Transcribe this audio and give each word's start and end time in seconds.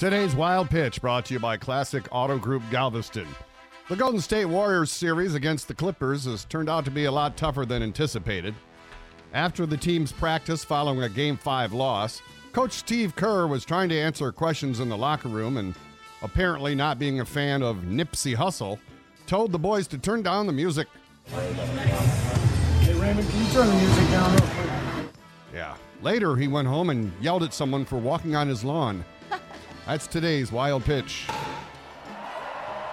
Today's 0.00 0.34
Wild 0.34 0.70
Pitch 0.70 1.02
brought 1.02 1.26
to 1.26 1.34
you 1.34 1.40
by 1.40 1.58
Classic 1.58 2.08
Auto 2.10 2.38
Group 2.38 2.62
Galveston. 2.70 3.28
The 3.90 3.96
Golden 3.96 4.22
State 4.22 4.46
Warriors 4.46 4.90
series 4.90 5.34
against 5.34 5.68
the 5.68 5.74
Clippers 5.74 6.24
has 6.24 6.46
turned 6.46 6.70
out 6.70 6.86
to 6.86 6.90
be 6.90 7.04
a 7.04 7.12
lot 7.12 7.36
tougher 7.36 7.66
than 7.66 7.82
anticipated. 7.82 8.54
After 9.34 9.66
the 9.66 9.76
team's 9.76 10.10
practice 10.10 10.64
following 10.64 11.02
a 11.02 11.08
Game 11.10 11.36
5 11.36 11.74
loss, 11.74 12.22
Coach 12.54 12.72
Steve 12.72 13.14
Kerr 13.14 13.46
was 13.46 13.62
trying 13.62 13.90
to 13.90 14.00
answer 14.00 14.32
questions 14.32 14.80
in 14.80 14.88
the 14.88 14.96
locker 14.96 15.28
room 15.28 15.58
and, 15.58 15.74
apparently 16.22 16.74
not 16.74 16.98
being 16.98 17.20
a 17.20 17.26
fan 17.26 17.62
of 17.62 17.76
Nipsey 17.82 18.34
Hussle, 18.34 18.78
told 19.26 19.52
the 19.52 19.58
boys 19.58 19.86
to 19.88 19.98
turn 19.98 20.22
down 20.22 20.46
the 20.46 20.52
music. 20.54 20.88
Hey 21.26 22.94
Raymond, 22.94 23.28
can 23.28 23.38
you 23.38 23.52
turn 23.52 23.66
the 23.66 23.74
music 23.74 24.08
down 24.08 24.30
real 24.30 24.40
quick? 24.40 25.10
Yeah. 25.52 25.76
Later, 26.00 26.36
he 26.36 26.48
went 26.48 26.68
home 26.68 26.88
and 26.88 27.12
yelled 27.20 27.42
at 27.42 27.52
someone 27.52 27.84
for 27.84 27.98
walking 27.98 28.34
on 28.34 28.48
his 28.48 28.64
lawn. 28.64 29.04
That's 29.90 30.06
today's 30.06 30.52
Wild 30.52 30.84
Pitch. 30.84 31.26